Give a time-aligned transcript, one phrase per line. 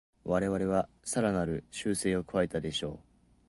[0.23, 2.99] 私たちはさらなる修正を加えたでしょう